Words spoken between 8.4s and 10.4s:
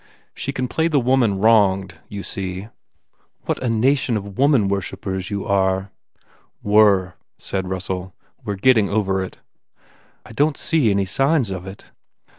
"We re getting over it." "I